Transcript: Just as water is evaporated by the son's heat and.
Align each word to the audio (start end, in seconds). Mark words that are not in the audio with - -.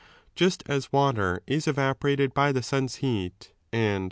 Just 0.33 0.63
as 0.65 0.91
water 0.91 1.43
is 1.45 1.67
evaporated 1.67 2.33
by 2.33 2.51
the 2.51 2.63
son's 2.63 2.95
heat 3.05 3.51
and. 3.71 3.99